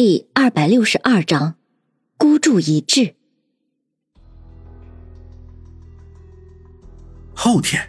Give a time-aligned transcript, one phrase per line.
[0.00, 1.56] 第二百六十二章，
[2.16, 3.16] 孤注一掷。
[7.34, 7.82] 后天，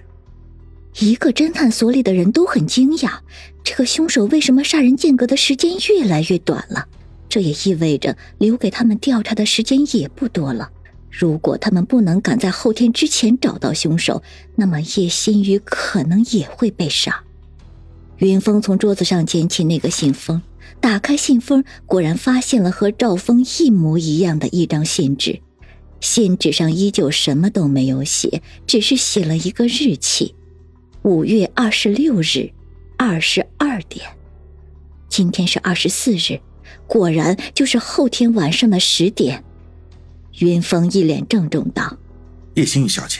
[1.01, 3.19] 一个侦探所里的人都很惊讶，
[3.63, 6.87] 这个凶手为什么杀人间隔的时间越来越短了？
[7.29, 10.71] 这也意味着留给他们调查的时间也不多了。
[11.11, 14.23] 如果他们不能赶在后天之前找到凶手，
[14.55, 17.23] 那么叶新宇可能也会被杀。
[18.17, 20.41] 云峰从桌子上捡起那个信封，
[20.79, 25.41] 打开信封，果然发现了和赵峰一模一样的一张信纸。
[26.01, 30.33] 信纸上依旧什么都没有写，只是写了一个日期：
[31.01, 32.51] 五月二十六日，
[32.97, 34.05] 二十二点。
[35.09, 36.39] 今天是二十四日，
[36.87, 39.43] 果然就是后天晚上的十点。
[40.37, 41.97] 云峰一脸郑重道
[42.55, 43.19] ：“叶星宇小姐，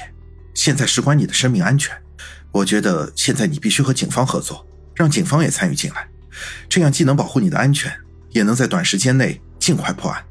[0.53, 1.93] 现在事关你的生命安全，
[2.53, 6.08] 我觉得现在你必须和警方合作，让警方也参与进来，
[6.67, 7.91] 这样既能保护你的安全，
[8.31, 10.23] 也能在短时间内尽快破案。”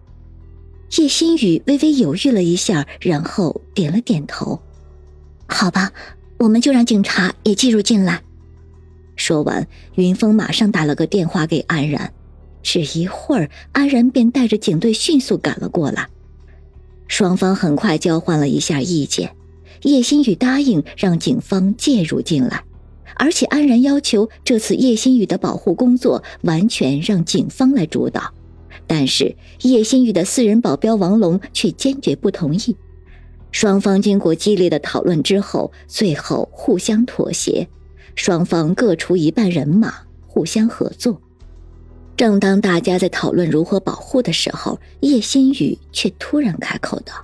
[0.97, 4.61] 叶新宇微微犹豫了一下，然后点了点头
[5.47, 5.93] ：“好吧，
[6.39, 8.23] 我们就让警察也介入进来。”
[9.15, 9.67] 说完，
[9.97, 12.15] 云峰马上打了个电话给安然，
[12.63, 16.09] 只一会儿，安然便带着警队迅速赶了过来。
[17.07, 19.35] 双方很快交换了一下意见，
[19.83, 22.63] 叶新宇答应让警方介入进来，
[23.17, 28.33] 而且安然要求这次叶新宇的保护工作完全让警方来主导。
[28.87, 32.77] 但是叶新宇的私人保镖王龙却坚决不同意。
[33.51, 37.69] 双方经过激烈的讨论之后，最后互相妥协，
[38.15, 39.95] 双方各出一半人马，
[40.27, 41.21] 互相合作。
[42.17, 47.15] 正当大家在讨论如何保护的时候，叶新宇却突然开口道：“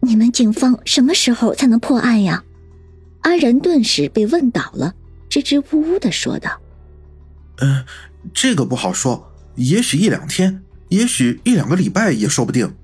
[0.00, 2.44] 你们警方什么时候才能破案呀？”
[3.22, 4.94] 安然顿时被问倒了，
[5.28, 6.60] 支支吾吾的说道
[7.60, 7.84] ：“嗯，
[8.32, 12.74] 这个不好说，也许一两天，也许一两个礼拜也说不定。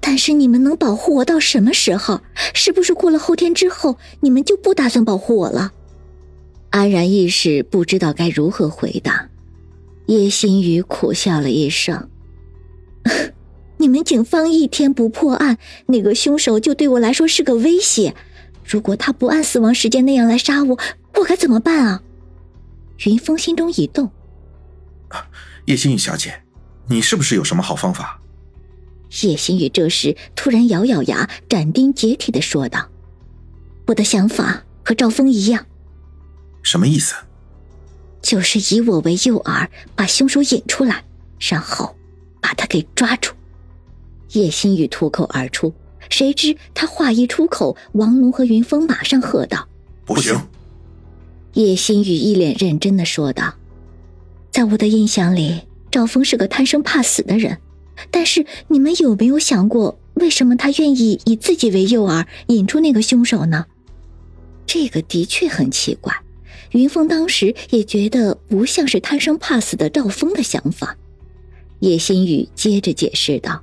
[0.00, 2.20] 但是你们能保护我到什么时候？
[2.54, 5.72] 是不是过了后天之后，你们就不打算保护我了？”
[6.70, 9.28] 安然一时不知道该如何回答，
[10.06, 12.08] 叶心雨苦笑了一声
[13.78, 18.14] ：“你们警方一天不破案，那个凶手就对我来说是个威胁。
[18.64, 20.78] 如果他不按死亡时间那样来杀我，
[21.14, 22.02] 我该怎么办啊？”
[23.06, 24.10] 云峰心中一动
[25.66, 26.42] ：“叶星宇小姐，
[26.88, 28.20] 你是不是有什么好方法？”
[29.22, 32.88] 叶星宇这时突然咬咬牙，斩钉截铁的说道
[33.86, 35.66] ：“我的想法和赵峰一样。”
[36.62, 37.14] 什么意思？
[38.22, 41.04] 就是以我为诱饵，把凶手引出来，
[41.38, 41.94] 然后
[42.40, 43.34] 把他给抓住。
[44.30, 45.72] 叶星宇脱口而出，
[46.10, 49.68] 谁知他话一出口，王龙和云峰马上喝道
[50.04, 50.38] ：“不行！”
[51.54, 53.54] 叶新宇一脸认真的说道
[54.50, 57.58] ：“在我的印象里，赵峰是个贪生怕死的人，
[58.10, 63.66] 但是你们有没有想过，为什么他愿意以自己为诱饵，引出那个凶手呢？
[64.66, 66.14] 这个的确很奇怪。”
[66.72, 70.96] 云峰当时也觉得不像是贪生怕死的赵峰的想法。
[71.78, 73.62] 叶新宇接着解释道：“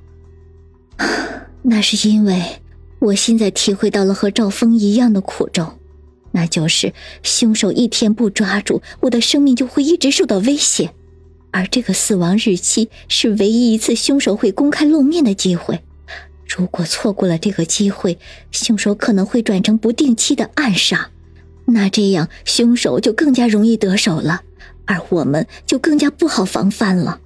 [1.62, 2.60] 那是因为
[2.98, 5.78] 我现在体会到了和赵峰一样的苦衷，
[6.32, 6.92] 那就是
[7.22, 10.92] 凶手一天不抓住，我的生命就会一直受到威胁。
[11.50, 15.80] 而这个死亡日期是唯一一次凶手会公开露面的机会。
[16.48, 18.18] 如果错过了这个机会，
[18.50, 21.10] 凶手可能会转成不定期的暗杀。”
[21.66, 24.42] 那这样，凶手就更加容易得手了，
[24.84, 27.20] 而我们就更加不好防范了。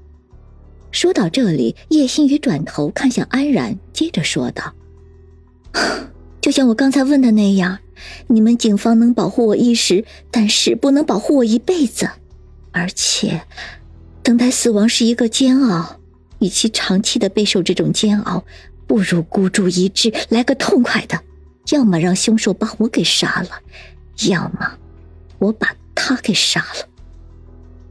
[0.90, 4.74] 说到这里，叶心雨转头看向安然，接着说道
[6.40, 7.78] ：“就像我刚才问的那样，
[8.28, 12.08] 你们警方能保护我一时，但是不能保护我一辈子。
[12.72, 13.42] 而且，
[14.22, 16.00] 等待死亡是一个煎熬，
[16.38, 18.44] 与其长期的备受这种煎熬，
[18.86, 21.20] 不如孤注一掷，来个痛快的，
[21.72, 23.50] 要么让凶手把我给杀了。”
[24.28, 24.72] 要么，
[25.38, 26.88] 我把他给杀了。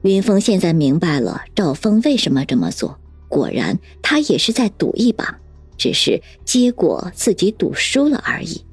[0.05, 5.39] 云峰现在明白了赵峰为什么这么做，果然他也是在赌一把，
[5.77, 8.63] 只是结果自己赌输了而已。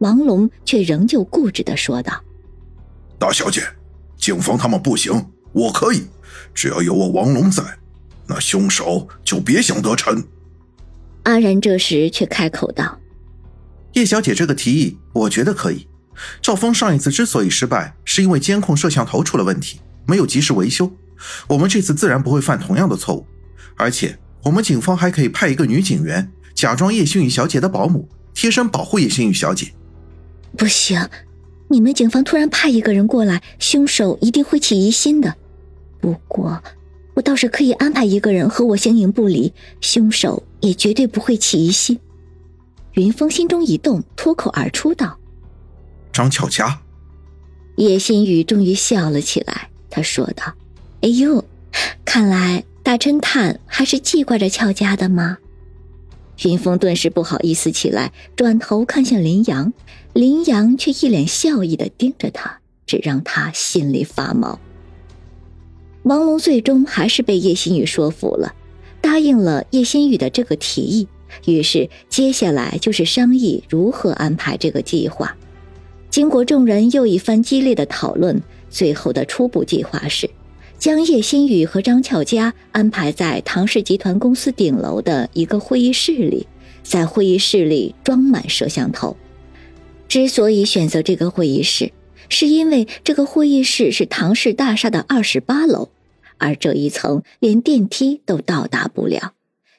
[0.00, 2.22] 王龙却仍旧固执的说道
[3.18, 3.62] ：“大小姐，
[4.18, 6.02] 警方他们不行，我可以，
[6.52, 7.62] 只要有我王龙在，
[8.26, 10.22] 那凶手就别想得逞。”
[11.24, 13.00] 阿然这时却开口道
[13.94, 15.88] ：“叶小姐这个提议，我觉得可以。”
[16.42, 20.90] 赵峰上一次之所以失败，是因为监控摄像头出了问题，没有及时维修。
[21.48, 23.26] 我们这次自然不会犯同样的错误，
[23.76, 29.72] 而且我们警方还可以派一个女警员，假装叶星宇小姐的保姆，贴身保护叶星宇小姐。
[30.56, 31.08] 不行，
[31.68, 35.34] 你们警方突然派一个人过来，凶手一定会起疑心的。
[36.00, 36.62] 不过，
[37.14, 41.98] 我倒是可以安排一个人和我形影不离，凶手也绝对不会起疑心。
[42.92, 45.18] 云峰心中一动，脱口而出道
[46.12, 46.80] ：“张巧佳。”
[47.76, 50.52] 叶新宇终于笑了起来，他说道
[51.02, 51.44] ：“哎呦，
[52.04, 55.38] 看来大侦探还是记挂着俏佳的吗？”
[56.44, 59.72] 云峰顿时不好意思起来，转头看向林阳，
[60.12, 64.58] 林阳却一脸笑意的盯着他，只让他心里发毛。
[66.02, 68.52] 王龙最终还是被叶新宇说服了，
[69.00, 71.06] 答应了叶新宇的这个提议。
[71.46, 75.36] 于是接下来就是商议如何安排这个计划。
[76.10, 78.42] 经过众人又一番激烈的讨论，
[78.74, 80.28] 最后的初步计划是。
[80.76, 86.46] 将叶新宇和张俏佳安排在唐氏集团公司顶楼的一个会议室里，
[86.82, 89.16] 在会议室里装满摄像头。
[90.08, 91.92] 之所以选择这个会议室，
[92.28, 95.88] 是因为这个会议室是唐氏大厦的二十八楼，
[96.36, 99.32] 而这一层连电梯都到达不了，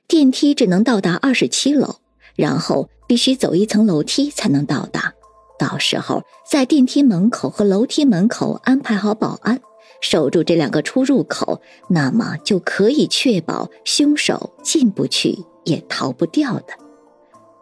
[0.08, 1.98] 电梯只能到达二十七楼，
[2.36, 5.14] 然后必须走一层楼梯才能到达。
[5.58, 9.62] 到时候在电梯门口和楼梯门口安排好保安。
[10.02, 16.66] 守住这两个出入口，那么就可以确保凶手进不去也逃不掉的。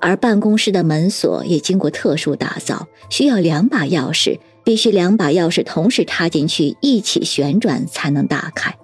[0.01, 8.75] 而办公室的门锁也经过特殊打造，需要两把钥匙，必须两把钥匙同时插进去一起旋转才能打开。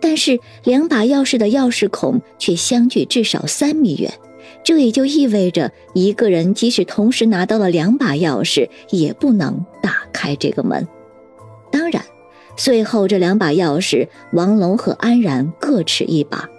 [0.00, 4.12] 但是两把钥匙的钥匙孔却相距至少三米远，
[4.68, 10.86] 这也就意味着一个人即使同时拿到了两把钥匙，也不能打开这个门。
[11.72, 12.04] 当然。
[12.54, 16.50] 最后，这两把钥匙，王龙和安然各持一把，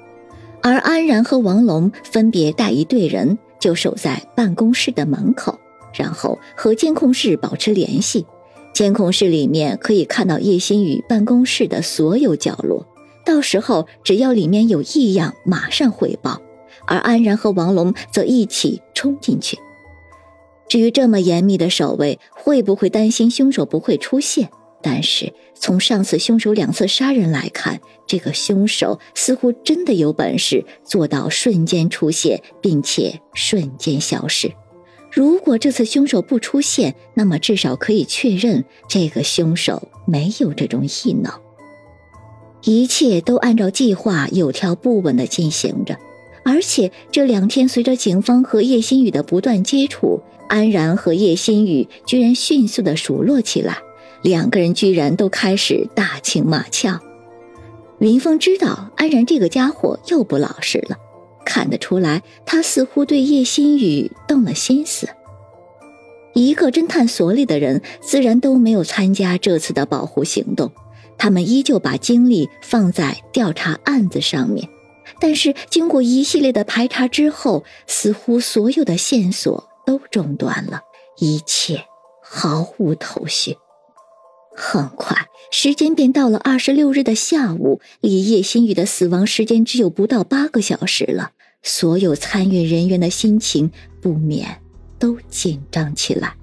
[0.63, 5.59] 而安然和王龙分别带一队人，就守在办公室的门口，
[5.93, 8.25] 然后和监控室保持联系。
[8.73, 12.87] 监控室里面可以看到叶新宇办公室的所有角落，
[13.23, 16.41] 到时候只要里面有异样，马上汇报。
[16.89, 19.57] 而安然和王龙则一起冲进去。
[20.67, 24.49] 至于这么严密的守卫，会不会担心凶手不会出现？
[24.81, 34.51] 但是从上次凶手两次杀人来看，这个凶手似乎真的有本事做到瞬间出现，并且瞬间消失。
[35.11, 41.33] 如果这次凶手不出现，那么至少可以确认这个凶手没有这种异能。
[42.63, 45.97] 一切都按照计划有条不紊地进行着，
[46.43, 53.77] 而且这两天随着警方和叶新宇的不断接触，安然和叶新宇居然迅速的熟络起来。
[54.21, 56.99] 两个人居然都开始打情骂俏，
[57.99, 60.97] 云峰知道安然这个家伙又不老实了，
[61.45, 65.07] 看得出来他似乎对叶心雨动了心思。
[66.33, 70.71] 一个侦探所里的人自然都没有参加这次的保护行动，
[71.17, 74.67] 他们依旧把精力放在调查案子上面。
[75.19, 80.81] 但是经过一系列的排查之后，似乎所有的线索都中断了，
[81.17, 81.83] 一切
[82.23, 83.57] 毫无头绪。
[84.55, 91.31] 很快，时间便到了二十六日的下午，离叶新宇的死亡时间只有不到八个小时了。
[91.61, 93.69] 所有参与人员的心情
[94.01, 94.61] 不免
[94.97, 96.35] 都紧张起来。